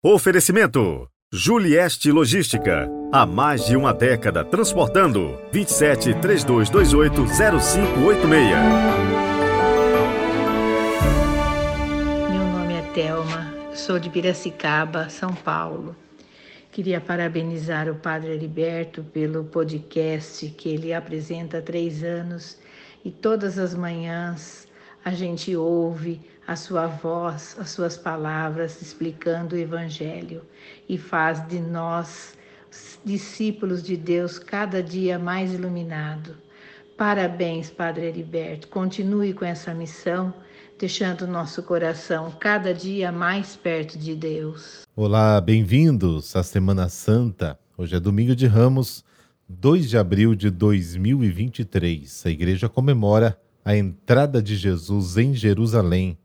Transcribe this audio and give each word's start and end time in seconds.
Oferecimento: 0.00 1.08
Julieste 1.32 2.12
Logística. 2.12 2.88
Há 3.12 3.26
mais 3.26 3.66
de 3.66 3.76
uma 3.76 3.92
década 3.92 4.44
transportando. 4.44 5.36
27 5.50 6.14
3228 6.20 7.26
0586. 7.26 8.30
Meu 12.30 12.46
nome 12.46 12.74
é 12.74 12.82
Telma, 12.94 13.52
sou 13.74 13.98
de 13.98 14.08
Piracicaba, 14.08 15.08
São 15.08 15.34
Paulo. 15.34 15.96
Queria 16.70 17.00
parabenizar 17.00 17.90
o 17.90 17.96
Padre 17.96 18.34
Heriberto 18.34 19.02
pelo 19.02 19.42
podcast 19.46 20.48
que 20.50 20.68
ele 20.68 20.94
apresenta 20.94 21.58
há 21.58 21.62
três 21.62 22.04
anos 22.04 22.56
e 23.04 23.10
todas 23.10 23.58
as 23.58 23.74
manhãs 23.74 24.68
a 25.04 25.10
gente 25.10 25.56
ouve 25.56 26.20
a 26.48 26.56
sua 26.56 26.86
voz, 26.86 27.54
as 27.60 27.68
suas 27.68 27.98
palavras 27.98 28.80
explicando 28.80 29.54
o 29.54 29.58
Evangelho 29.58 30.40
e 30.88 30.96
faz 30.96 31.46
de 31.46 31.60
nós, 31.60 32.38
discípulos 33.04 33.82
de 33.82 33.98
Deus, 33.98 34.38
cada 34.38 34.82
dia 34.82 35.18
mais 35.18 35.52
iluminado. 35.52 36.34
Parabéns, 36.96 37.68
Padre 37.68 38.06
Heriberto. 38.06 38.66
Continue 38.68 39.34
com 39.34 39.44
essa 39.44 39.74
missão, 39.74 40.32
deixando 40.78 41.26
nosso 41.26 41.62
coração 41.62 42.32
cada 42.40 42.72
dia 42.72 43.12
mais 43.12 43.54
perto 43.54 43.98
de 43.98 44.16
Deus. 44.16 44.86
Olá, 44.96 45.38
bem-vindos 45.42 46.34
à 46.34 46.42
Semana 46.42 46.88
Santa. 46.88 47.58
Hoje 47.76 47.94
é 47.94 48.00
domingo 48.00 48.34
de 48.34 48.46
Ramos, 48.46 49.04
2 49.46 49.90
de 49.90 49.98
abril 49.98 50.34
de 50.34 50.48
2023. 50.48 52.24
A 52.24 52.30
igreja 52.30 52.70
comemora 52.70 53.38
a 53.62 53.76
entrada 53.76 54.40
de 54.40 54.56
Jesus 54.56 55.18
em 55.18 55.34
Jerusalém 55.34 56.18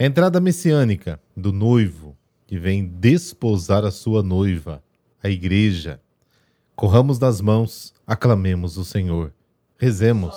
a 0.00 0.04
entrada 0.06 0.40
messiânica 0.40 1.20
do 1.36 1.52
noivo 1.52 2.16
que 2.46 2.58
vem 2.58 2.86
desposar 2.86 3.84
a 3.84 3.90
sua 3.90 4.22
noiva, 4.22 4.82
a 5.22 5.28
igreja. 5.28 6.00
Corramos 6.74 7.18
das 7.18 7.42
mãos, 7.42 7.92
aclamemos 8.06 8.78
o 8.78 8.84
Senhor. 8.84 9.30
Rezemos. 9.76 10.34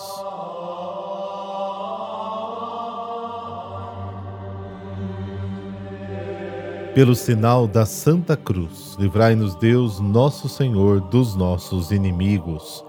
Pelo 6.94 7.16
sinal 7.16 7.66
da 7.66 7.86
Santa 7.86 8.36
Cruz, 8.36 8.98
livrai-nos 9.00 9.56
Deus, 9.56 9.98
nosso 10.02 10.50
Senhor, 10.50 11.00
dos 11.00 11.38
nossos 11.38 11.90
inimigos. 11.90 12.84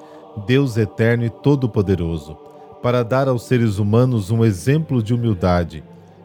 Deus 0.44 0.76
eterno 0.76 1.24
e 1.24 1.30
todo-poderoso, 1.30 2.36
para 2.82 3.04
dar 3.04 3.28
aos 3.28 3.44
seres 3.44 3.78
humanos 3.78 4.32
um 4.32 4.44
exemplo 4.44 5.00
de 5.00 5.14
humildade 5.14 5.84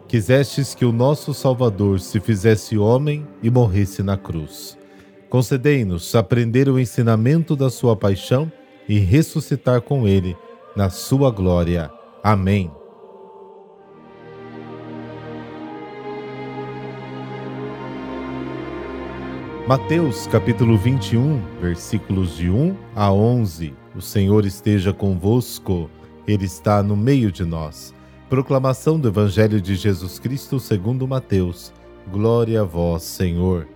Quisestes 0.09 0.73
que 0.73 0.83
o 0.83 0.91
nosso 0.91 1.35
Salvador 1.35 1.99
se 1.99 2.19
fizesse 2.19 2.75
homem 2.75 3.27
e 3.43 3.49
morresse 3.51 4.01
na 4.01 4.17
cruz. 4.17 4.75
Concedei-nos 5.29 6.15
aprender 6.15 6.67
o 6.67 6.79
ensinamento 6.79 7.55
da 7.55 7.69
sua 7.69 7.95
paixão 7.95 8.51
e 8.87 8.97
ressuscitar 8.97 9.81
com 9.81 10.07
ele 10.07 10.35
na 10.75 10.89
sua 10.89 11.29
glória. 11.29 11.91
Amém. 12.23 12.71
Mateus 19.67 20.25
capítulo 20.25 20.75
21, 20.75 21.39
versículos 21.61 22.35
de 22.35 22.49
1 22.49 22.75
a 22.95 23.13
11. 23.13 23.75
O 23.95 24.01
Senhor 24.01 24.43
esteja 24.43 24.91
convosco, 24.91 25.87
Ele 26.27 26.45
está 26.45 26.81
no 26.81 26.97
meio 26.97 27.31
de 27.31 27.45
nós. 27.45 27.93
Proclamação 28.29 28.99
do 28.99 29.07
Evangelho 29.07 29.59
de 29.59 29.73
Jesus 29.73 30.19
Cristo 30.19 30.59
segundo 30.59 31.07
Mateus. 31.07 31.73
Glória 32.11 32.61
a 32.61 32.63
vós, 32.63 33.01
Senhor. 33.01 33.67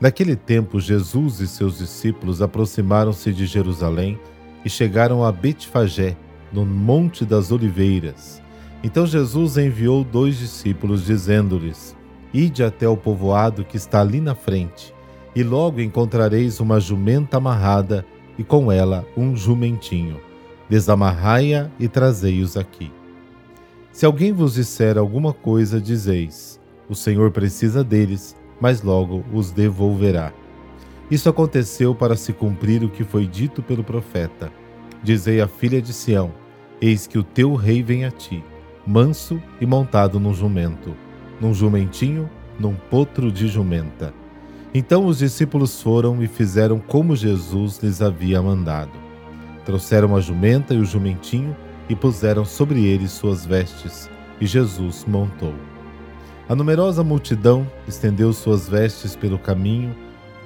Naquele 0.00 0.36
tempo, 0.36 0.78
Jesus 0.78 1.40
e 1.40 1.48
seus 1.48 1.78
discípulos 1.78 2.40
aproximaram-se 2.40 3.32
de 3.32 3.44
Jerusalém 3.44 4.16
e 4.64 4.70
chegaram 4.70 5.24
a 5.24 5.32
Betfagé, 5.32 6.16
no 6.52 6.64
Monte 6.64 7.24
das 7.24 7.50
Oliveiras. 7.50 8.40
Então 8.84 9.04
Jesus 9.04 9.58
enviou 9.58 10.04
dois 10.04 10.38
discípulos, 10.38 11.04
dizendo-lhes: 11.04 11.96
Ide 12.32 12.62
até 12.62 12.88
o 12.88 12.96
povoado 12.96 13.64
que 13.64 13.76
está 13.76 14.00
ali 14.00 14.20
na 14.20 14.36
frente, 14.36 14.94
e 15.34 15.42
logo 15.42 15.80
encontrareis 15.80 16.60
uma 16.60 16.78
jumenta 16.78 17.38
amarrada 17.38 18.06
e 18.38 18.44
com 18.44 18.70
ela 18.70 19.04
um 19.16 19.34
jumentinho. 19.34 20.20
Desamarrai-a 20.70 21.68
e 21.80 21.88
trazei-os 21.88 22.56
aqui. 22.56 22.92
Se 23.98 24.06
alguém 24.06 24.32
vos 24.32 24.54
disser 24.54 24.96
alguma 24.96 25.32
coisa, 25.32 25.80
dizeis: 25.80 26.60
O 26.88 26.94
Senhor 26.94 27.32
precisa 27.32 27.82
deles, 27.82 28.36
mas 28.60 28.80
logo 28.80 29.24
os 29.32 29.50
devolverá. 29.50 30.32
Isso 31.10 31.28
aconteceu 31.28 31.96
para 31.96 32.14
se 32.14 32.32
cumprir 32.32 32.84
o 32.84 32.88
que 32.88 33.02
foi 33.02 33.26
dito 33.26 33.60
pelo 33.60 33.82
profeta. 33.82 34.52
Dizei 35.02 35.40
à 35.40 35.48
filha 35.48 35.82
de 35.82 35.92
Sião: 35.92 36.30
Eis 36.80 37.08
que 37.08 37.18
o 37.18 37.24
teu 37.24 37.56
rei 37.56 37.82
vem 37.82 38.04
a 38.04 38.10
ti, 38.12 38.40
manso 38.86 39.42
e 39.60 39.66
montado 39.66 40.20
num 40.20 40.32
jumento, 40.32 40.94
num 41.40 41.52
jumentinho, 41.52 42.30
num 42.56 42.76
potro 42.76 43.32
de 43.32 43.48
jumenta. 43.48 44.14
Então 44.72 45.06
os 45.06 45.18
discípulos 45.18 45.82
foram 45.82 46.22
e 46.22 46.28
fizeram 46.28 46.78
como 46.78 47.16
Jesus 47.16 47.80
lhes 47.82 48.00
havia 48.00 48.40
mandado. 48.40 48.92
Trouxeram 49.64 50.14
a 50.14 50.20
jumenta 50.20 50.72
e 50.72 50.78
o 50.78 50.84
jumentinho 50.84 51.56
e 51.88 51.96
puseram 51.96 52.44
sobre 52.44 52.84
eles 52.84 53.12
suas 53.12 53.46
vestes, 53.46 54.10
e 54.40 54.46
Jesus 54.46 55.04
montou. 55.08 55.54
A 56.48 56.54
numerosa 56.54 57.04
multidão 57.04 57.70
estendeu 57.86 58.32
suas 58.32 58.68
vestes 58.68 59.14
pelo 59.14 59.38
caminho, 59.38 59.94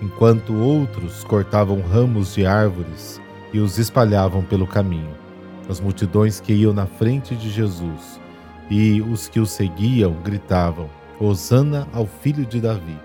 enquanto 0.00 0.54
outros 0.54 1.22
cortavam 1.24 1.80
ramos 1.80 2.34
de 2.34 2.44
árvores 2.44 3.20
e 3.52 3.60
os 3.60 3.78
espalhavam 3.78 4.42
pelo 4.42 4.66
caminho. 4.66 5.14
As 5.68 5.80
multidões 5.80 6.40
que 6.40 6.52
iam 6.52 6.72
na 6.72 6.86
frente 6.86 7.36
de 7.36 7.48
Jesus 7.50 8.20
e 8.68 9.00
os 9.00 9.28
que 9.28 9.38
o 9.38 9.46
seguiam 9.46 10.14
gritavam: 10.24 10.90
Hosana 11.20 11.86
ao 11.92 12.06
filho 12.06 12.44
de 12.44 12.60
Davi. 12.60 12.98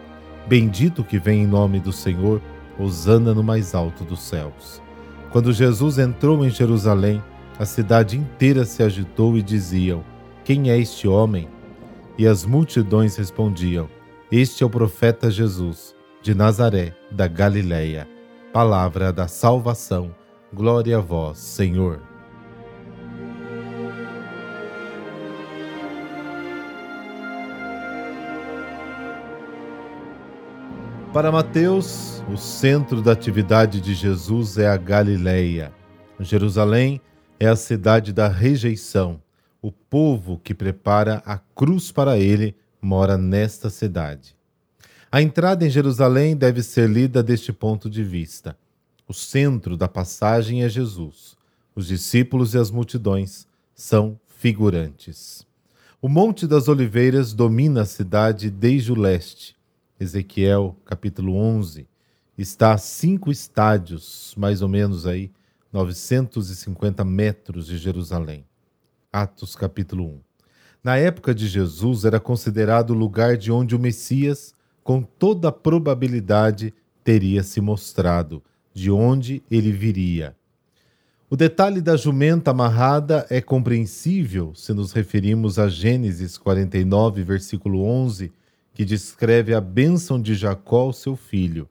Bendito 0.47 1.03
que 1.03 1.19
vem 1.19 1.43
em 1.43 1.47
nome 1.47 1.79
do 1.79 1.91
Senhor, 1.91 2.41
Hosana 2.79 3.33
no 3.33 3.43
mais 3.43 3.75
alto 3.75 4.03
dos 4.03 4.21
céus. 4.21 4.81
Quando 5.29 5.53
Jesus 5.53 5.99
entrou 5.99 6.43
em 6.45 6.49
Jerusalém, 6.49 7.21
a 7.59 7.65
cidade 7.65 8.17
inteira 8.17 8.65
se 8.65 8.83
agitou 8.83 9.37
e 9.37 9.41
diziam: 9.41 10.03
Quem 10.43 10.69
é 10.69 10.77
este 10.77 11.07
homem? 11.07 11.47
E 12.17 12.27
as 12.27 12.45
multidões 12.45 13.15
respondiam: 13.15 13.89
Este 14.31 14.63
é 14.63 14.65
o 14.65 14.69
profeta 14.69 15.31
Jesus, 15.31 15.95
de 16.21 16.35
Nazaré, 16.35 16.95
da 17.11 17.27
Galiléia. 17.27 18.07
Palavra 18.53 19.11
da 19.11 19.27
salvação. 19.27 20.15
Glória 20.53 20.97
a 20.97 21.01
vós, 21.01 21.39
Senhor. 21.39 21.99
Para 31.11 31.31
Mateus, 31.31 32.23
o 32.31 32.37
centro 32.37 33.01
da 33.01 33.11
atividade 33.11 33.81
de 33.81 33.95
Jesus 33.95 34.57
é 34.57 34.67
a 34.67 34.77
Galileia. 34.77 35.73
Jerusalém 36.19 37.01
é 37.39 37.47
a 37.47 37.55
cidade 37.55 38.11
da 38.11 38.27
rejeição. 38.27 39.21
O 39.61 39.71
povo 39.71 40.39
que 40.43 40.53
prepara 40.53 41.21
a 41.25 41.37
cruz 41.37 41.91
para 41.91 42.17
ele 42.17 42.55
mora 42.81 43.17
nesta 43.17 43.69
cidade. 43.69 44.35
A 45.11 45.21
entrada 45.21 45.65
em 45.65 45.69
Jerusalém 45.69 46.35
deve 46.35 46.61
ser 46.61 46.89
lida 46.89 47.23
deste 47.23 47.53
ponto 47.53 47.89
de 47.89 48.03
vista. 48.03 48.57
O 49.07 49.13
centro 49.13 49.77
da 49.77 49.87
passagem 49.87 50.63
é 50.63 50.69
Jesus. 50.69 51.35
Os 51.75 51.87
discípulos 51.87 52.53
e 52.53 52.57
as 52.57 52.71
multidões 52.71 53.47
são 53.73 54.19
figurantes. 54.27 55.45
O 56.01 56.09
Monte 56.09 56.45
das 56.45 56.67
Oliveiras 56.67 57.33
domina 57.33 57.81
a 57.81 57.85
cidade 57.85 58.49
desde 58.49 58.91
o 58.91 58.95
leste. 58.95 59.55
Ezequiel, 59.99 60.75
capítulo 60.85 61.35
11, 61.35 61.87
está 62.37 62.73
a 62.73 62.77
cinco 62.77 63.31
estádios, 63.31 64.33
mais 64.37 64.61
ou 64.61 64.67
menos 64.67 65.07
aí, 65.07 65.31
950 65.71 67.03
metros 67.03 67.67
de 67.67 67.77
Jerusalém. 67.77 68.45
Atos 69.11 69.55
capítulo 69.55 70.05
1. 70.05 70.19
Na 70.83 70.97
época 70.97 71.35
de 71.35 71.47
Jesus 71.47 72.05
era 72.05 72.19
considerado 72.19 72.91
o 72.91 72.97
lugar 72.97 73.35
de 73.35 73.51
onde 73.51 73.75
o 73.75 73.79
Messias, 73.79 74.53
com 74.83 75.01
toda 75.01 75.51
probabilidade, 75.51 76.73
teria 77.03 77.43
se 77.43 77.59
mostrado, 77.59 78.41
de 78.73 78.89
onde 78.89 79.43
ele 79.51 79.71
viria. 79.71 80.35
O 81.29 81.35
detalhe 81.35 81.81
da 81.81 81.97
jumenta 81.97 82.51
amarrada 82.51 83.25
é 83.29 83.41
compreensível 83.41 84.53
se 84.55 84.73
nos 84.73 84.93
referimos 84.93 85.59
a 85.59 85.67
Gênesis 85.67 86.37
49, 86.37 87.21
versículo 87.23 87.83
11, 87.83 88.31
que 88.73 88.85
descreve 88.85 89.53
a 89.53 89.59
bênção 89.59 90.21
de 90.21 90.35
Jacó, 90.35 90.93
seu 90.93 91.17
filho. 91.17 91.67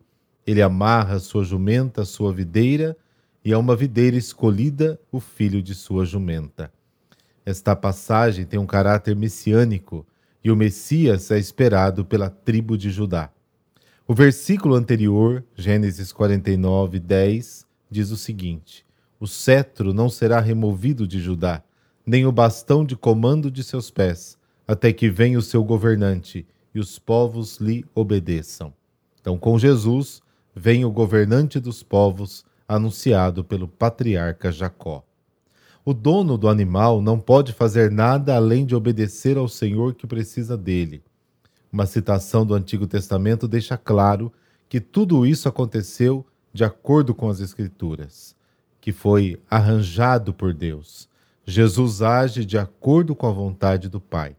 Ele 0.47 0.61
amarra 0.61 1.19
sua 1.19 1.43
jumenta 1.43 2.05
sua 2.05 2.35
videira 2.35 2.95
e 3.47 3.53
a 3.53 3.59
uma 3.61 3.77
videira 3.77 4.17
escolhida 4.17 4.99
o 5.13 5.21
filho 5.21 5.63
de 5.63 5.73
sua 5.73 6.05
jumenta. 6.05 6.69
Esta 7.45 7.77
passagem 7.77 8.45
tem 8.45 8.59
um 8.59 8.67
caráter 8.67 9.15
messiânico 9.15 10.05
e 10.43 10.51
o 10.51 10.57
Messias 10.57 11.31
é 11.31 11.39
esperado 11.39 12.05
pela 12.05 12.29
tribo 12.29 12.77
de 12.77 12.91
Judá. 12.91 13.31
O 14.05 14.13
versículo 14.13 14.75
anterior, 14.75 15.45
Gênesis 15.55 16.11
49, 16.11 16.99
10, 16.99 17.65
diz 17.89 18.11
o 18.11 18.17
seguinte: 18.17 18.85
O 19.21 19.29
cetro 19.29 19.95
não 19.95 20.09
será 20.09 20.41
removido 20.41 21.07
de 21.07 21.21
Judá, 21.21 21.63
nem 22.05 22.27
o 22.27 22.33
bastão 22.33 22.85
de 22.85 22.97
comando 22.97 23.49
de 23.49 23.63
seus 23.63 23.93
pés, 23.93 24.37
até 24.67 24.93
que 24.93 25.09
venha 25.09 25.39
o 25.39 25.43
seu 25.43 25.63
governante 25.63 26.45
e 26.75 26.81
os 26.81 26.99
povos 26.99 27.59
lhe 27.59 27.85
obedeçam. 27.95 28.75
Então, 29.21 29.39
com 29.39 29.57
Jesus, 29.57 30.21
vem 30.53 30.85
o 30.85 30.91
governante 30.91 31.61
dos 31.61 31.85
povos, 31.85 32.45
anunciado 32.69 33.45
pelo 33.45 33.69
patriarca 33.69 34.51
Jacó. 34.51 35.05
O 35.85 35.95
dono 35.95 36.37
do 36.37 36.49
animal 36.49 37.01
não 37.01 37.19
pode 37.21 37.53
fazer 37.53 37.91
nada 37.91 38.35
além 38.35 38.67
de 38.67 38.75
obedecer 38.75 39.37
ao 39.37 39.49
Senhor 39.49 39.95
que 39.95 40.07
precisa 40.07 40.57
dele. 40.57 41.03
Uma 41.73 41.87
citação 41.87 42.45
do 42.45 42.55
Antigo 42.55 42.87
Testamento 42.87 43.47
deixa 43.47 43.77
claro 43.77 44.33
que 44.69 44.81
tudo 44.81 45.25
isso 45.25 45.49
aconteceu 45.49 46.27
de 46.53 46.65
acordo 46.65 47.15
com 47.15 47.29
as 47.29 47.39
Escrituras, 47.39 48.35
que 48.81 48.93
foi 48.93 49.41
arranjado 49.49 50.35
por 50.35 50.53
Deus. 50.53 51.09
Jesus 51.45 52.03
age 52.03 52.45
de 52.45 52.59
acordo 52.59 53.15
com 53.15 53.29
a 53.29 53.33
vontade 53.33 53.89
do 53.89 54.01
Pai. 54.01 54.35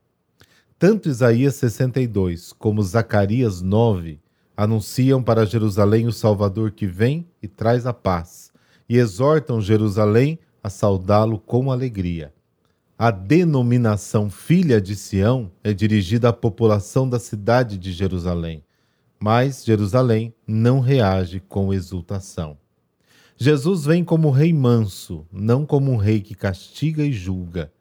Tanto 0.77 1.07
Isaías 1.07 1.55
62 1.55 2.51
como 2.53 2.83
Zacarias 2.83 3.61
9 3.61 4.19
anunciam 4.57 5.21
para 5.21 5.45
Jerusalém 5.45 6.07
o 6.07 6.11
Salvador 6.11 6.71
que 6.71 6.87
vem 6.87 7.27
e 7.43 7.47
traz 7.47 7.85
a 7.85 7.93
paz, 7.93 8.51
e 8.89 8.97
exortam 8.97 9.61
Jerusalém 9.61 10.39
a 10.63 10.69
saudá-lo 10.69 11.37
com 11.37 11.71
alegria. 11.71 12.33
A 12.97 13.11
denominação 13.11 14.27
Filha 14.27 14.81
de 14.81 14.95
Sião 14.95 15.51
é 15.63 15.71
dirigida 15.71 16.29
à 16.29 16.33
população 16.33 17.07
da 17.07 17.19
cidade 17.19 17.77
de 17.77 17.93
Jerusalém, 17.93 18.63
mas 19.19 19.63
Jerusalém 19.63 20.33
não 20.47 20.79
reage 20.79 21.39
com 21.39 21.71
exultação. 21.71 22.57
Jesus 23.37 23.85
vem 23.85 24.03
como 24.03 24.31
rei 24.31 24.51
manso, 24.51 25.27
não 25.31 25.63
como 25.63 25.91
um 25.91 25.97
rei 25.97 26.19
que 26.21 26.33
castiga 26.33 27.03
e 27.03 27.13
julga. 27.13 27.71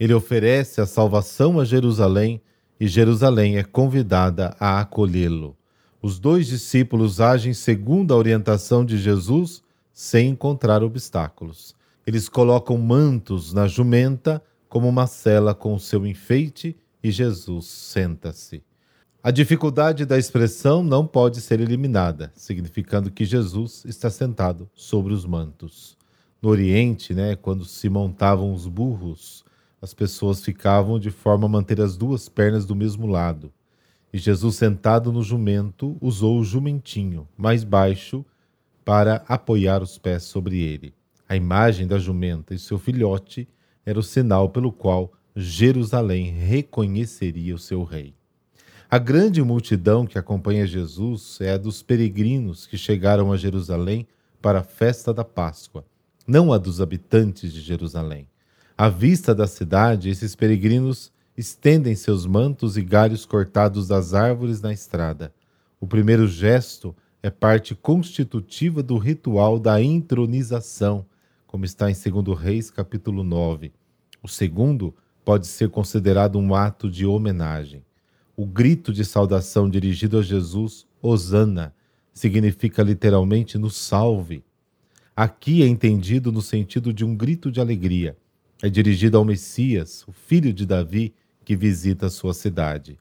Ele 0.00 0.14
oferece 0.14 0.80
a 0.80 0.86
salvação 0.86 1.60
a 1.60 1.64
Jerusalém 1.66 2.40
e 2.80 2.86
Jerusalém 2.88 3.58
é 3.58 3.62
convidada 3.62 4.56
a 4.58 4.80
acolhê-lo. 4.80 5.54
Os 6.04 6.18
dois 6.18 6.46
discípulos 6.48 7.18
agem 7.18 7.54
segundo 7.54 8.12
a 8.12 8.16
orientação 8.18 8.84
de 8.84 8.98
Jesus 8.98 9.62
sem 9.90 10.28
encontrar 10.28 10.82
obstáculos. 10.82 11.74
Eles 12.06 12.28
colocam 12.28 12.76
mantos 12.76 13.54
na 13.54 13.66
jumenta 13.66 14.42
como 14.68 14.86
uma 14.86 15.06
cela 15.06 15.54
com 15.54 15.72
o 15.72 15.80
seu 15.80 16.06
enfeite 16.06 16.76
e 17.02 17.10
Jesus 17.10 17.64
senta-se. 17.64 18.62
A 19.22 19.30
dificuldade 19.30 20.04
da 20.04 20.18
expressão 20.18 20.84
não 20.84 21.06
pode 21.06 21.40
ser 21.40 21.58
eliminada, 21.58 22.30
significando 22.36 23.10
que 23.10 23.24
Jesus 23.24 23.82
está 23.86 24.10
sentado 24.10 24.68
sobre 24.74 25.14
os 25.14 25.24
mantos. 25.24 25.96
No 26.42 26.50
Oriente, 26.50 27.14
né, 27.14 27.34
quando 27.34 27.64
se 27.64 27.88
montavam 27.88 28.52
os 28.52 28.66
burros, 28.66 29.42
as 29.80 29.94
pessoas 29.94 30.42
ficavam 30.42 30.98
de 30.98 31.10
forma 31.10 31.46
a 31.46 31.48
manter 31.48 31.80
as 31.80 31.96
duas 31.96 32.28
pernas 32.28 32.66
do 32.66 32.76
mesmo 32.76 33.06
lado. 33.06 33.50
E 34.14 34.18
Jesus, 34.18 34.54
sentado 34.54 35.10
no 35.10 35.24
jumento, 35.24 35.96
usou 36.00 36.38
o 36.38 36.44
jumentinho 36.44 37.26
mais 37.36 37.64
baixo 37.64 38.24
para 38.84 39.24
apoiar 39.26 39.82
os 39.82 39.98
pés 39.98 40.22
sobre 40.22 40.60
ele. 40.60 40.94
A 41.28 41.34
imagem 41.34 41.84
da 41.84 41.98
jumenta 41.98 42.54
e 42.54 42.58
seu 42.60 42.78
filhote 42.78 43.48
era 43.84 43.98
o 43.98 44.04
sinal 44.04 44.50
pelo 44.50 44.70
qual 44.70 45.12
Jerusalém 45.34 46.30
reconheceria 46.30 47.56
o 47.56 47.58
seu 47.58 47.82
rei. 47.82 48.14
A 48.88 48.98
grande 48.98 49.42
multidão 49.42 50.06
que 50.06 50.16
acompanha 50.16 50.64
Jesus 50.64 51.40
é 51.40 51.54
a 51.54 51.58
dos 51.58 51.82
peregrinos 51.82 52.68
que 52.68 52.78
chegaram 52.78 53.32
a 53.32 53.36
Jerusalém 53.36 54.06
para 54.40 54.60
a 54.60 54.62
festa 54.62 55.12
da 55.12 55.24
Páscoa, 55.24 55.84
não 56.24 56.52
a 56.52 56.58
dos 56.58 56.80
habitantes 56.80 57.52
de 57.52 57.60
Jerusalém. 57.60 58.28
À 58.78 58.88
vista 58.88 59.34
da 59.34 59.48
cidade, 59.48 60.08
esses 60.08 60.36
peregrinos 60.36 61.12
estendem 61.36 61.94
seus 61.94 62.26
mantos 62.26 62.76
e 62.76 62.82
galhos 62.82 63.26
cortados 63.26 63.88
das 63.88 64.14
árvores 64.14 64.60
na 64.60 64.72
estrada. 64.72 65.34
O 65.80 65.86
primeiro 65.86 66.26
gesto 66.26 66.94
é 67.22 67.30
parte 67.30 67.74
constitutiva 67.74 68.82
do 68.82 68.98
ritual 68.98 69.58
da 69.58 69.82
intronização, 69.82 71.04
como 71.46 71.64
está 71.64 71.90
em 71.90 71.94
2 71.94 72.38
Reis, 72.38 72.70
capítulo 72.70 73.24
9. 73.24 73.72
O 74.22 74.28
segundo 74.28 74.94
pode 75.24 75.46
ser 75.46 75.70
considerado 75.70 76.38
um 76.38 76.54
ato 76.54 76.90
de 76.90 77.06
homenagem. 77.06 77.84
O 78.36 78.44
grito 78.44 78.92
de 78.92 79.04
saudação 79.04 79.70
dirigido 79.70 80.18
a 80.18 80.22
Jesus, 80.22 80.86
Hosana, 81.00 81.74
significa 82.12 82.82
literalmente 82.82 83.58
nos 83.58 83.76
salve. 83.76 84.44
Aqui 85.16 85.62
é 85.62 85.66
entendido 85.66 86.30
no 86.32 86.42
sentido 86.42 86.92
de 86.92 87.04
um 87.04 87.16
grito 87.16 87.50
de 87.50 87.60
alegria. 87.60 88.16
É 88.62 88.68
dirigido 88.68 89.16
ao 89.16 89.24
Messias, 89.24 90.04
o 90.06 90.12
filho 90.12 90.52
de 90.52 90.66
Davi, 90.66 91.14
que 91.44 91.54
visita 91.54 92.06
a 92.06 92.10
sua 92.10 92.34
cidade. 92.34 92.98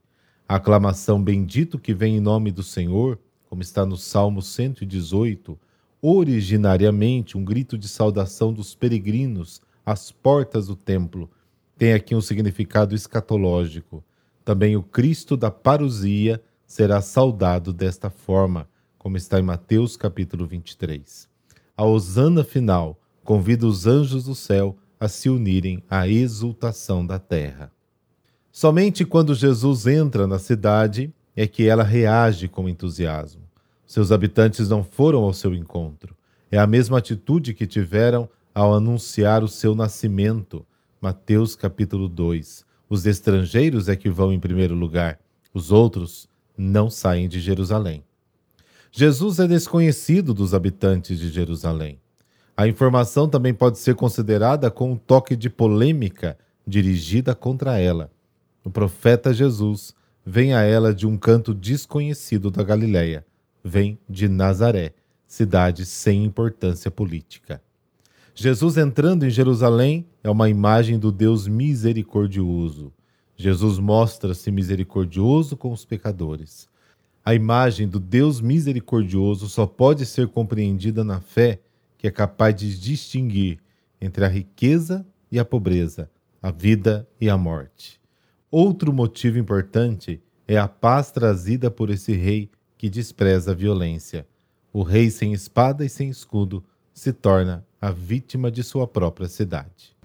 A 0.48 0.56
aclamação 0.56 1.24
bendito 1.24 1.80
que 1.80 1.94
vem 1.94 2.18
em 2.18 2.19
nome 2.19 2.51
do 2.51 2.62
Senhor, 2.62 3.18
como 3.50 3.62
está 3.62 3.86
no 3.86 3.98
Salmo 3.98 4.42
118, 4.42 5.57
originariamente 6.01 7.38
um 7.38 7.45
grito 7.45 7.78
de 7.78 7.88
saudação 7.88 8.51
dos 8.51 8.75
peregrinos 8.75 9.62
às 9.86 10.12
portas 10.12 10.68
do 10.68 10.75
templo, 10.75 11.30
tem 11.78 11.94
aqui 11.94 12.13
um 12.13 12.22
significado 12.22 12.94
escatológico. 12.94 14.04
Também 14.44 14.75
o 14.75 14.84
Cristo 14.84 15.38
da 15.38 15.50
parousia 15.50 16.42
será 16.68 17.01
saudado 17.01 17.72
desta 17.72 18.10
forma, 18.10 18.68
como 18.98 19.18
está 19.18 19.39
em 19.39 19.44
Mateus 19.44 19.96
capítulo 19.96 20.46
23. 20.46 21.30
A 21.75 21.86
hosana 21.86 22.44
final 22.44 23.00
convida 23.24 23.66
os 23.66 23.88
anjos 23.88 24.25
do 24.25 24.36
céu 24.36 24.78
a 25.00 25.07
se 25.07 25.30
unirem 25.30 25.84
à 25.89 26.07
exultação 26.07 27.06
da 27.06 27.19
terra. 27.19 27.72
Somente 28.54 29.04
quando 29.04 29.36
Jesus 29.36 29.86
entra 29.88 30.26
na 30.26 30.40
cidade 30.40 31.12
é 31.36 31.46
que 31.46 31.68
ela 31.68 31.84
reage 31.84 32.48
com 32.48 32.70
entusiasmo. 32.70 33.42
Seus 33.86 34.12
habitantes 34.12 34.70
não 34.70 34.84
foram 34.84 35.24
ao 35.24 35.34
seu 35.34 35.54
encontro. 35.54 36.16
É 36.50 36.58
a 36.58 36.68
mesma 36.68 37.00
atitude 37.00 37.54
que 37.54 37.68
tiveram 37.68 38.30
ao 38.54 38.74
anunciar 38.74 39.44
o 39.44 39.48
seu 39.50 39.76
nascimento. 39.76 40.66
Mateus 41.02 41.56
capítulo 41.56 42.08
2 42.08 42.64
os 42.94 43.08
estrangeiros 43.08 43.90
é 43.90 43.96
que 43.96 44.08
vão 44.08 44.32
em 44.32 44.40
primeiro 44.40 44.76
lugar, 44.76 45.20
os 45.52 45.72
outros 45.72 46.30
não 46.56 46.92
saem 46.92 47.28
de 47.28 47.40
Jerusalém. 47.40 48.04
Jesus 48.92 49.40
é 49.40 49.48
desconhecido 49.48 50.32
dos 50.32 50.54
habitantes 50.54 51.18
de 51.18 51.30
Jerusalém. 51.30 52.00
A 52.56 52.68
informação 52.68 53.27
também 53.27 53.51
pode 53.51 53.80
ser 53.80 53.96
considerada 53.96 54.70
com 54.70 54.92
um 54.92 54.96
toque 54.96 55.36
de 55.36 55.50
polêmica 55.50 56.38
dirigida 56.68 57.34
contra 57.34 57.80
ela. 57.80 58.12
O 58.63 58.70
profeta 58.70 59.34
Jesus 59.34 59.93
vem 60.25 60.53
a 60.53 60.62
ela 60.62 60.93
de 60.93 61.05
um 61.05 61.17
canto 61.17 61.53
desconhecido 61.53 62.50
da 62.50 62.63
Galiléia, 62.63 63.25
vem 63.63 64.00
de 64.10 64.29
Nazaré, 64.29 64.93
cidade 65.27 65.86
sem 65.86 66.24
importância 66.24 66.89
política. 66.89 67.62
Jesus 68.34 68.77
entrando 68.77 69.25
em 69.25 69.29
Jerusalém 69.29 70.08
é 70.24 70.29
uma 70.29 70.50
imagem 70.50 70.98
do 70.98 71.12
Deus 71.12 71.48
misericordioso. 71.48 72.91
Jesus 73.36 73.77
mostra-se 73.79 74.50
misericordioso 74.50 75.58
com 75.58 75.72
os 75.72 75.84
pecadores. 75.84 76.67
A 77.25 77.36
imagem 77.36 77.88
do 77.88 78.00
Deus 78.00 78.41
misericordioso 78.41 79.50
só 79.50 79.65
pode 79.65 80.05
ser 80.05 80.27
compreendida 80.29 81.03
na 81.03 81.20
fé 81.20 81.60
que 81.98 82.08
é 82.08 82.12
capaz 82.12 82.55
de 82.55 82.79
distinguir 82.79 83.60
entre 84.00 84.25
a 84.25 84.27
riqueza 84.27 85.05
e 85.32 85.39
a 85.39 85.46
pobreza, 85.46 86.10
a 86.41 86.51
vida 86.51 87.08
e 87.20 87.29
a 87.29 87.38
morte. 87.38 88.02
Outro 88.55 88.93
motivo 88.93 89.39
importante 89.39 90.22
é 90.48 90.60
a 90.60 90.67
paz 90.67 91.10
trazida 91.10 91.72
por 91.72 91.89
esse 91.89 92.13
rei 92.13 92.51
que 92.77 92.88
despreza 92.88 93.50
a 93.50 93.55
violência. 93.55 94.27
O 94.72 94.83
rei 94.83 95.10
sem 95.10 95.33
espada 95.33 95.83
e 95.83 95.89
sem 95.89 96.07
escudo 96.07 96.63
se 96.93 97.12
torna 97.12 97.65
a 97.81 97.89
vítima 97.89 98.51
de 98.51 98.62
sua 98.62 98.88
própria 98.88 99.27
cidade. 99.27 99.98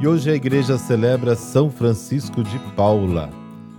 E 0.00 0.08
hoje 0.08 0.32
a 0.32 0.34
igreja 0.34 0.76
celebra 0.78 1.36
São 1.36 1.70
Francisco 1.70 2.42
de 2.42 2.58
Paula. 2.74 3.30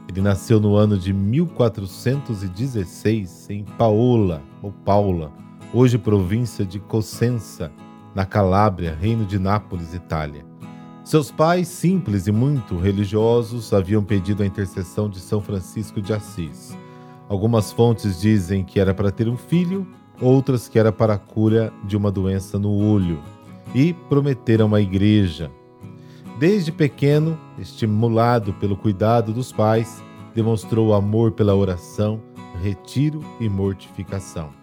Ele 0.08 0.22
nasceu 0.22 0.62
no 0.62 0.78
ano 0.78 0.98
de 0.98 1.12
1416 1.12 3.50
em 3.50 3.66
Paola, 3.66 4.42
ou 4.62 4.72
Paula, 4.72 5.34
hoje 5.74 5.98
província 5.98 6.66
de 6.66 6.80
Cosenza, 6.80 7.72
na 8.16 8.26
Calábria, 8.26 8.98
reino 9.00 9.26
de 9.26 9.38
Nápoles, 9.38 9.94
Itália. 9.94 10.44
Seus 11.04 11.32
pais, 11.32 11.68
simples 11.68 12.28
e 12.28 12.32
muito 12.32 12.78
religiosos, 12.78 13.72
haviam 13.72 14.04
pedido 14.04 14.44
a 14.44 14.46
intercessão 14.46 15.10
de 15.10 15.20
São 15.20 15.42
Francisco 15.42 16.02
de 16.02 16.12
Assis. 16.14 16.76
Algumas 17.28 17.72
fontes 17.72 18.20
dizem 18.20 18.64
que 18.64 18.80
era 18.80 18.94
para 18.94 19.12
ter 19.12 19.28
um 19.28 19.38
filho, 19.38 19.88
outras 20.20 20.68
que 20.68 20.78
era 20.78 20.92
para 20.92 21.14
a 21.14 21.20
cura 21.20 21.72
de 21.84 21.96
uma 21.96 22.12
doença 22.12 22.58
no 22.58 22.72
olho, 22.72 23.20
e 23.74 23.94
prometeram 23.94 24.66
uma 24.66 24.82
igreja. 24.82 25.52
Desde 26.40 26.72
pequeno, 26.72 27.40
estimulado 27.58 28.54
pelo 28.54 28.76
cuidado 28.76 29.32
dos 29.32 29.52
pais, 29.52 30.04
demonstrou 30.34 30.94
amor 30.94 31.32
pela 31.32 31.56
oração, 31.56 32.20
retiro 32.62 33.24
e 33.40 33.48
mortificação. 33.48 34.59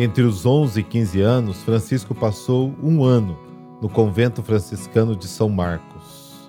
Entre 0.00 0.22
os 0.22 0.46
11 0.46 0.78
e 0.78 0.82
15 0.84 1.20
anos, 1.20 1.56
Francisco 1.64 2.14
passou 2.14 2.72
um 2.80 3.02
ano 3.02 3.36
no 3.82 3.88
convento 3.88 4.44
franciscano 4.44 5.16
de 5.16 5.26
São 5.26 5.48
Marcos. 5.48 6.48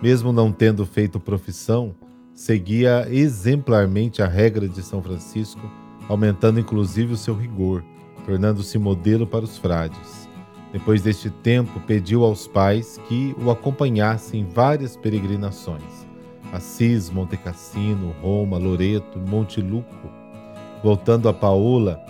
Mesmo 0.00 0.32
não 0.32 0.52
tendo 0.52 0.86
feito 0.86 1.18
profissão, 1.18 1.92
seguia 2.32 3.04
exemplarmente 3.10 4.22
a 4.22 4.28
regra 4.28 4.68
de 4.68 4.80
São 4.80 5.02
Francisco, 5.02 5.68
aumentando 6.08 6.60
inclusive 6.60 7.14
o 7.14 7.16
seu 7.16 7.34
rigor, 7.34 7.82
tornando-se 8.24 8.78
modelo 8.78 9.26
para 9.26 9.44
os 9.44 9.58
frades. 9.58 10.28
Depois 10.72 11.02
deste 11.02 11.30
tempo, 11.30 11.80
pediu 11.80 12.22
aos 12.22 12.46
pais 12.46 13.00
que 13.08 13.34
o 13.44 13.50
acompanhassem 13.50 14.42
em 14.42 14.44
várias 14.44 14.96
peregrinações. 14.96 16.06
Assis, 16.52 17.10
Monte 17.10 17.36
Cassino, 17.36 18.14
Roma, 18.22 18.56
Loreto, 18.56 19.18
Monte 19.18 19.60
Luco. 19.60 20.08
Voltando 20.80 21.28
a 21.28 21.32
Paola, 21.32 22.00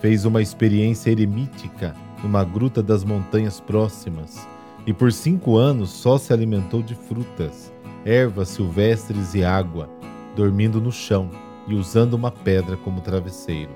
fez 0.00 0.24
uma 0.24 0.42
experiência 0.42 1.10
eremítica 1.10 1.94
numa 2.22 2.44
gruta 2.44 2.82
das 2.82 3.04
montanhas 3.04 3.60
próximas 3.60 4.46
e 4.86 4.92
por 4.92 5.12
cinco 5.12 5.56
anos 5.56 5.90
só 5.90 6.18
se 6.18 6.32
alimentou 6.32 6.82
de 6.82 6.94
frutas, 6.94 7.72
ervas 8.04 8.48
silvestres 8.48 9.34
e 9.34 9.42
água, 9.44 9.88
dormindo 10.36 10.80
no 10.80 10.92
chão 10.92 11.30
e 11.66 11.74
usando 11.74 12.14
uma 12.14 12.30
pedra 12.30 12.76
como 12.76 13.00
travesseiro. 13.00 13.70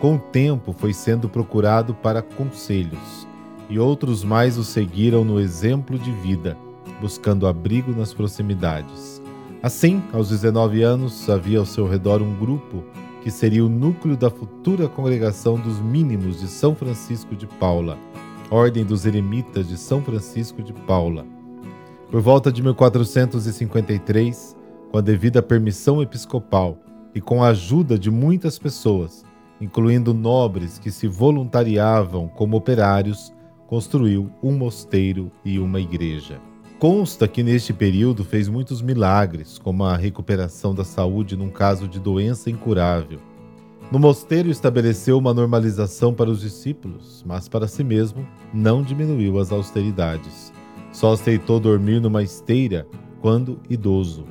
Com 0.00 0.14
o 0.14 0.18
tempo 0.18 0.72
foi 0.72 0.92
sendo 0.92 1.28
procurado 1.28 1.92
para 1.92 2.22
conselhos, 2.22 3.26
e 3.68 3.78
outros 3.78 4.22
mais 4.22 4.56
o 4.56 4.64
seguiram 4.64 5.24
no 5.24 5.40
exemplo 5.40 5.98
de 5.98 6.12
vida, 6.12 6.56
buscando 7.00 7.46
abrigo 7.46 7.92
nas 7.92 8.14
proximidades. 8.14 9.20
Assim, 9.60 10.02
aos 10.12 10.28
19 10.28 10.82
anos, 10.82 11.28
havia 11.28 11.58
ao 11.58 11.66
seu 11.66 11.88
redor 11.88 12.22
um 12.22 12.34
grupo 12.36 12.84
que 13.28 13.32
seria 13.32 13.62
o 13.62 13.68
núcleo 13.68 14.16
da 14.16 14.30
futura 14.30 14.88
congregação 14.88 15.60
dos 15.60 15.78
mínimos 15.78 16.40
de 16.40 16.48
São 16.48 16.74
Francisco 16.74 17.36
de 17.36 17.46
Paula, 17.46 17.98
Ordem 18.50 18.86
dos 18.86 19.04
Eremitas 19.04 19.68
de 19.68 19.76
São 19.76 20.00
Francisco 20.00 20.62
de 20.62 20.72
Paula. 20.72 21.26
Por 22.10 22.22
volta 22.22 22.50
de 22.50 22.62
1453, 22.62 24.56
com 24.90 24.96
a 24.96 25.02
devida 25.02 25.42
permissão 25.42 26.00
episcopal 26.00 26.78
e 27.14 27.20
com 27.20 27.44
a 27.44 27.48
ajuda 27.48 27.98
de 27.98 28.10
muitas 28.10 28.58
pessoas, 28.58 29.26
incluindo 29.60 30.14
nobres 30.14 30.78
que 30.78 30.90
se 30.90 31.06
voluntariavam 31.06 32.28
como 32.28 32.56
operários, 32.56 33.30
construiu 33.66 34.30
um 34.42 34.52
mosteiro 34.52 35.30
e 35.44 35.58
uma 35.58 35.80
igreja. 35.80 36.40
Consta 36.78 37.26
que 37.26 37.42
neste 37.42 37.72
período 37.72 38.24
fez 38.24 38.46
muitos 38.46 38.80
milagres, 38.80 39.58
como 39.58 39.82
a 39.82 39.96
recuperação 39.96 40.72
da 40.72 40.84
saúde 40.84 41.36
num 41.36 41.50
caso 41.50 41.88
de 41.88 41.98
doença 41.98 42.50
incurável. 42.50 43.18
No 43.90 43.98
mosteiro 43.98 44.48
estabeleceu 44.48 45.18
uma 45.18 45.34
normalização 45.34 46.14
para 46.14 46.30
os 46.30 46.40
discípulos, 46.40 47.24
mas 47.26 47.48
para 47.48 47.66
si 47.66 47.82
mesmo 47.82 48.24
não 48.54 48.80
diminuiu 48.80 49.40
as 49.40 49.50
austeridades. 49.50 50.52
Só 50.92 51.14
aceitou 51.14 51.58
dormir 51.58 52.00
numa 52.00 52.22
esteira 52.22 52.86
quando 53.20 53.58
idoso. 53.68 54.24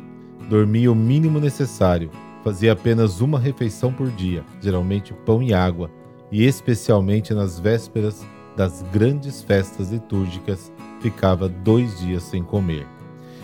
Dormia 0.50 0.90
o 0.90 0.96
mínimo 0.96 1.42
necessário, 1.42 2.10
fazia 2.46 2.72
apenas 2.72 3.20
uma 3.20 3.38
refeição 3.38 3.92
por 3.92 4.10
dia, 4.12 4.46
geralmente 4.62 5.14
pão 5.26 5.44
e 5.44 5.54
água, 5.54 5.92
e 6.32 6.46
especialmente 6.46 7.34
nas 7.34 7.60
vésperas 7.60 8.26
das 8.56 8.84
grandes 8.94 9.42
festas 9.42 9.92
litúrgicas 9.92 10.72
ficava 11.00 11.48
dois 11.48 12.00
dias 12.00 12.24
sem 12.24 12.44
comer. 12.44 12.88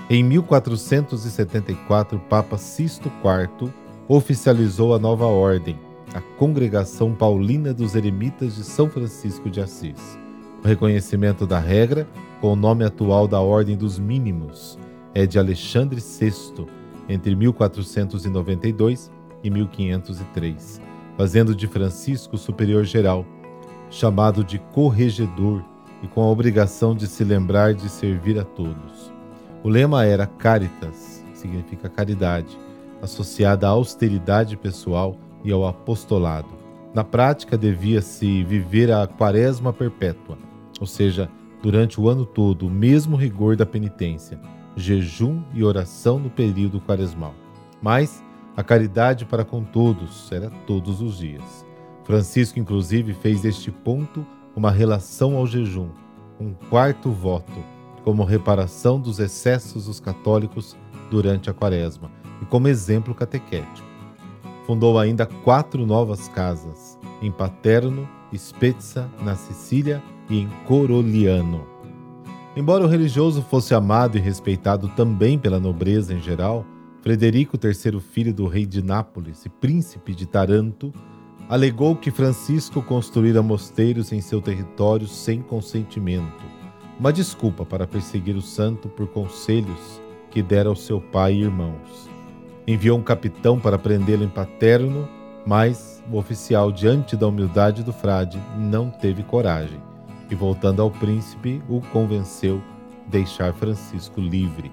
Em 0.09 0.23
1474, 0.23 2.17
o 2.17 2.21
Papa 2.21 2.57
Sisto 2.57 3.11
IV 3.23 3.71
oficializou 4.07 4.93
a 4.93 4.99
nova 4.99 5.25
ordem, 5.25 5.79
a 6.13 6.21
Congregação 6.37 7.13
Paulina 7.13 7.73
dos 7.73 7.95
Eremitas 7.95 8.55
de 8.55 8.63
São 8.63 8.89
Francisco 8.89 9.49
de 9.49 9.61
Assis. 9.61 10.19
O 10.63 10.67
reconhecimento 10.67 11.47
da 11.47 11.59
regra, 11.59 12.07
com 12.39 12.53
o 12.53 12.55
nome 12.55 12.85
atual 12.85 13.27
da 13.27 13.39
Ordem 13.39 13.75
dos 13.75 13.97
Mínimos, 13.97 14.77
é 15.13 15.25
de 15.25 15.39
Alexandre 15.39 15.99
VI, 15.99 16.65
entre 17.07 17.35
1492 17.35 19.11
e 19.43 19.49
1503, 19.49 20.81
fazendo 21.17 21.55
de 21.55 21.67
Francisco 21.67 22.37
superior 22.37 22.83
geral, 22.83 23.25
chamado 23.89 24.43
de 24.43 24.59
corregedor 24.73 25.63
e 26.03 26.07
com 26.07 26.21
a 26.21 26.27
obrigação 26.27 26.93
de 26.93 27.07
se 27.07 27.23
lembrar 27.23 27.73
de 27.73 27.89
servir 27.89 28.37
a 28.37 28.43
todos. 28.43 29.11
O 29.63 29.69
lema 29.69 30.03
era 30.03 30.27
Caritas, 30.27 31.23
significa 31.33 31.89
caridade, 31.89 32.59
associada 33.01 33.65
à 33.65 33.69
austeridade 33.69 34.57
pessoal 34.57 35.17
e 35.43 35.51
ao 35.51 35.65
apostolado. 35.65 36.49
Na 36.93 37.03
prática, 37.03 37.57
devia-se 37.57 38.43
viver 38.43 38.91
a 38.91 39.07
quaresma 39.07 39.71
perpétua, 39.73 40.37
ou 40.79 40.85
seja, 40.85 41.29
durante 41.61 41.99
o 41.99 42.09
ano 42.09 42.25
todo, 42.25 42.67
o 42.67 42.69
mesmo 42.69 43.15
rigor 43.15 43.55
da 43.55 43.65
penitência, 43.65 44.39
jejum 44.75 45.41
e 45.53 45.63
oração 45.63 46.19
no 46.19 46.29
período 46.29 46.81
quaresmal. 46.81 47.33
Mas 47.81 48.21
a 48.55 48.63
caridade 48.63 49.25
para 49.25 49.45
com 49.45 49.63
todos 49.63 50.31
era 50.31 50.49
todos 50.67 51.01
os 51.01 51.17
dias. 51.17 51.65
Francisco, 52.03 52.59
inclusive, 52.59 53.13
fez 53.13 53.41
deste 53.41 53.71
ponto 53.71 54.25
uma 54.55 54.71
relação 54.71 55.35
ao 55.35 55.47
jejum, 55.47 55.89
um 56.39 56.53
quarto 56.69 57.11
voto, 57.11 57.53
como 58.03 58.23
reparação 58.23 58.99
dos 58.99 59.19
excessos 59.19 59.85
dos 59.85 59.99
católicos 59.99 60.75
durante 61.09 61.49
a 61.49 61.53
quaresma 61.53 62.11
e 62.41 62.45
como 62.45 62.67
exemplo 62.67 63.15
catequético. 63.15 63.87
Fundou 64.65 64.97
ainda 64.97 65.25
quatro 65.25 65.85
novas 65.85 66.27
casas, 66.29 66.97
em 67.21 67.31
Paterno, 67.31 68.07
Spezia, 68.35 69.09
na 69.23 69.35
Sicília 69.35 70.01
e 70.29 70.39
em 70.39 70.49
Corigliano. 70.65 71.67
Embora 72.55 72.83
o 72.83 72.87
religioso 72.87 73.41
fosse 73.41 73.73
amado 73.73 74.17
e 74.17 74.21
respeitado 74.21 74.87
também 74.89 75.39
pela 75.39 75.59
nobreza 75.59 76.13
em 76.13 76.21
geral, 76.21 76.65
Frederico 77.01 77.57
III, 77.61 77.99
filho 77.99 78.33
do 78.33 78.47
rei 78.47 78.65
de 78.65 78.81
Nápoles 78.81 79.45
e 79.45 79.49
príncipe 79.49 80.13
de 80.13 80.25
Taranto, 80.25 80.93
alegou 81.49 81.95
que 81.95 82.11
Francisco 82.11 82.81
construíra 82.81 83.41
mosteiros 83.41 84.11
em 84.11 84.21
seu 84.21 84.41
território 84.41 85.07
sem 85.07 85.41
consentimento, 85.41 86.43
uma 86.99 87.11
desculpa 87.11 87.65
para 87.65 87.87
perseguir 87.87 88.35
o 88.35 88.41
santo 88.41 88.87
por 88.87 89.07
conselhos 89.07 90.01
que 90.29 90.41
dera 90.41 90.69
ao 90.69 90.75
seu 90.75 91.01
pai 91.01 91.33
e 91.33 91.41
irmãos. 91.41 92.09
Enviou 92.65 92.97
um 92.97 93.03
capitão 93.03 93.59
para 93.59 93.77
prendê-lo 93.77 94.23
em 94.23 94.29
Paterno, 94.29 95.07
mas 95.45 96.01
o 96.09 96.17
oficial, 96.17 96.71
diante 96.71 97.17
da 97.17 97.27
humildade 97.27 97.83
do 97.83 97.91
frade, 97.91 98.41
não 98.57 98.89
teve 98.89 99.21
coragem 99.23 99.81
e, 100.29 100.35
voltando 100.35 100.81
ao 100.81 100.89
príncipe, 100.89 101.61
o 101.67 101.81
convenceu 101.91 102.61
deixar 103.07 103.53
Francisco 103.53 104.21
livre. 104.21 104.71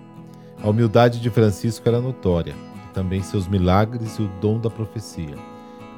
A 0.63 0.69
humildade 0.69 1.21
de 1.21 1.31
Francisco 1.31 1.89
era 1.89 2.01
notória, 2.01 2.55
e 2.89 2.93
também 2.95 3.23
seus 3.23 3.49
milagres 3.49 4.17
e 4.17 4.23
o 4.23 4.31
dom 4.41 4.61
da 4.61 4.71
profecia. 4.71 5.37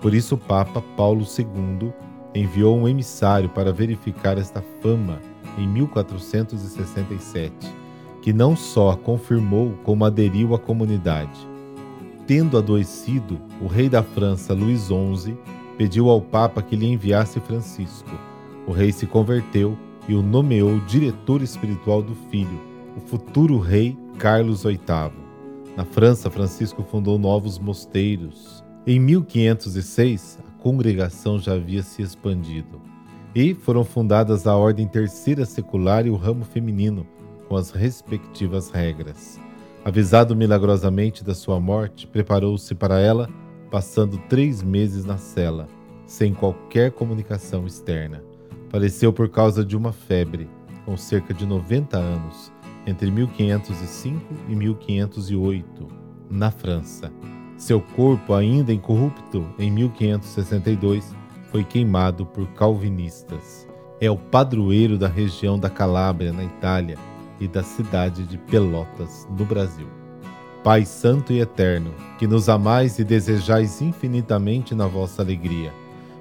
Por 0.02 0.12
isso, 0.12 0.34
o 0.34 0.38
Papa 0.38 0.82
Paulo 0.96 1.24
II 1.24 1.92
enviou 2.34 2.76
um 2.76 2.88
emissário 2.88 3.48
para 3.48 3.72
verificar 3.72 4.36
esta 4.36 4.60
fama 4.82 5.20
em 5.56 5.66
1467, 5.68 7.54
que 8.20 8.32
não 8.32 8.56
só 8.56 8.96
confirmou, 8.96 9.74
como 9.84 10.04
aderiu 10.04 10.54
à 10.54 10.58
comunidade. 10.58 11.48
Tendo 12.26 12.58
adoecido, 12.58 13.40
o 13.60 13.68
rei 13.68 13.88
da 13.88 14.02
França, 14.02 14.52
Luís 14.52 14.88
XI, 14.88 15.38
pediu 15.78 16.10
ao 16.10 16.20
Papa 16.20 16.62
que 16.62 16.74
lhe 16.74 16.86
enviasse 16.86 17.38
Francisco. 17.38 18.10
O 18.66 18.72
rei 18.72 18.90
se 18.90 19.06
converteu 19.06 19.78
e 20.08 20.14
o 20.14 20.22
nomeou 20.22 20.80
diretor 20.80 21.42
espiritual 21.42 22.02
do 22.02 22.14
filho, 22.30 22.60
o 22.96 23.00
futuro 23.00 23.58
rei 23.58 23.96
Carlos 24.18 24.64
VIII. 24.64 24.80
Na 25.76 25.84
França, 25.84 26.30
Francisco 26.30 26.82
fundou 26.82 27.18
novos 27.18 27.58
mosteiros, 27.58 28.61
em 28.84 28.98
1506, 28.98 30.38
a 30.46 30.62
congregação 30.62 31.38
já 31.38 31.54
havia 31.54 31.82
se 31.82 32.02
expandido 32.02 32.80
e 33.34 33.54
foram 33.54 33.84
fundadas 33.84 34.46
a 34.46 34.56
Ordem 34.56 34.88
Terceira 34.88 35.44
Secular 35.44 36.06
e 36.06 36.10
o 36.10 36.16
ramo 36.16 36.44
feminino, 36.44 37.06
com 37.48 37.56
as 37.56 37.70
respectivas 37.70 38.70
regras. 38.70 39.40
Avisado 39.84 40.36
milagrosamente 40.36 41.24
da 41.24 41.34
sua 41.34 41.58
morte, 41.58 42.06
preparou-se 42.06 42.74
para 42.74 42.98
ela, 42.98 43.28
passando 43.70 44.18
três 44.28 44.62
meses 44.62 45.04
na 45.04 45.16
cela, 45.16 45.68
sem 46.04 46.34
qualquer 46.34 46.90
comunicação 46.90 47.66
externa. 47.66 48.22
Faleceu 48.68 49.12
por 49.12 49.28
causa 49.28 49.64
de 49.64 49.76
uma 49.76 49.92
febre, 49.92 50.48
com 50.84 50.96
cerca 50.96 51.32
de 51.32 51.46
90 51.46 51.96
anos, 51.96 52.52
entre 52.86 53.10
1505 53.10 54.20
e 54.48 54.54
1508, 54.54 55.88
na 56.28 56.50
França. 56.50 57.10
Seu 57.62 57.80
corpo, 57.80 58.34
ainda 58.34 58.72
incorrupto, 58.72 59.46
em 59.56 59.70
1562, 59.70 61.14
foi 61.52 61.62
queimado 61.62 62.26
por 62.26 62.44
calvinistas. 62.54 63.68
É 64.00 64.10
o 64.10 64.16
padroeiro 64.16 64.98
da 64.98 65.06
região 65.06 65.56
da 65.56 65.70
Calábria, 65.70 66.32
na 66.32 66.42
Itália, 66.42 66.98
e 67.38 67.46
da 67.46 67.62
cidade 67.62 68.24
de 68.24 68.36
Pelotas, 68.36 69.28
no 69.38 69.44
Brasil. 69.44 69.86
Pai 70.64 70.84
Santo 70.84 71.32
e 71.32 71.40
Eterno, 71.40 71.94
que 72.18 72.26
nos 72.26 72.48
amais 72.48 72.98
e 72.98 73.04
desejais 73.04 73.80
infinitamente 73.80 74.74
na 74.74 74.88
vossa 74.88 75.22
alegria, 75.22 75.72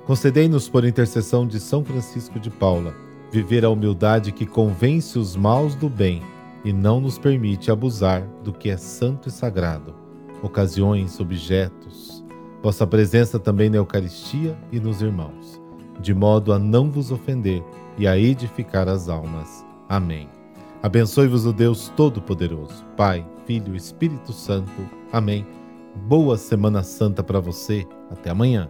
concedei-nos 0.05 0.69
por 0.69 0.85
intercessão 0.85 1.47
de 1.47 1.59
São 1.59 1.83
Francisco 1.83 2.39
de 2.39 2.51
Paula 2.51 2.93
viver 3.31 3.65
a 3.65 3.69
humildade 3.71 4.31
que 4.31 4.45
convence 4.45 5.17
os 5.17 5.35
maus 5.35 5.73
do 5.73 5.89
bem 5.89 6.21
e 6.63 6.71
não 6.71 7.01
nos 7.01 7.17
permite 7.17 7.71
abusar 7.71 8.27
do 8.43 8.53
que 8.53 8.69
é 8.69 8.77
santo 8.77 9.27
e 9.27 9.31
sagrado, 9.31 10.00
ocasiões, 10.41 11.19
objetos, 11.19 12.23
vossa 12.61 12.85
presença 12.85 13.39
também 13.39 13.69
na 13.69 13.77
Eucaristia 13.77 14.57
e 14.71 14.79
nos 14.79 15.01
irmãos, 15.01 15.61
de 15.99 16.13
modo 16.13 16.53
a 16.53 16.59
não 16.59 16.89
vos 16.89 17.11
ofender 17.11 17.63
e 17.97 18.07
a 18.07 18.17
edificar 18.17 18.87
as 18.87 19.09
almas. 19.09 19.65
Amém. 19.87 20.29
Abençoe-vos 20.81 21.45
o 21.45 21.53
Deus 21.53 21.91
Todo-Poderoso, 21.95 22.85
Pai, 22.97 23.25
Filho 23.45 23.75
Espírito 23.75 24.33
Santo. 24.33 24.71
Amém. 25.11 25.45
Boa 26.07 26.37
Semana 26.37 26.81
Santa 26.83 27.23
para 27.23 27.39
você. 27.39 27.85
Até 28.09 28.29
amanhã. 28.29 28.69